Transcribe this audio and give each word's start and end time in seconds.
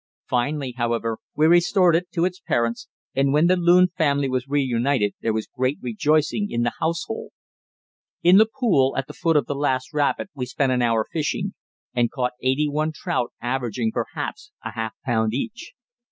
Finally, 0.27 0.71
however, 0.77 1.19
we 1.35 1.45
restored 1.45 1.95
it 1.95 2.09
to 2.11 2.25
its 2.25 2.39
parents, 2.47 2.87
and 3.13 3.31
when 3.33 3.45
the 3.45 3.55
loon 3.55 3.87
family 3.95 4.27
was 4.27 4.47
re 4.47 4.59
united 4.63 5.13
there 5.21 5.31
was 5.31 5.45
great 5.45 5.77
rejoicing 5.79 6.49
in 6.49 6.63
the 6.63 6.73
household. 6.79 7.29
In 8.23 8.37
the 8.37 8.47
pool 8.51 8.97
at 8.97 9.05
the 9.05 9.13
foot 9.13 9.35
of 9.37 9.45
the 9.45 9.53
last 9.53 9.93
rapid 9.93 10.29
we 10.33 10.47
spent 10.47 10.71
an 10.71 10.81
hour 10.81 11.05
fishing, 11.13 11.53
and 11.93 12.09
caught 12.09 12.33
eighty 12.41 12.67
one 12.67 12.91
trout, 12.91 13.31
averaging, 13.43 13.91
perhaps, 13.91 14.51
a 14.65 14.71
half 14.71 14.93
pound 15.05 15.35
each. 15.35 15.73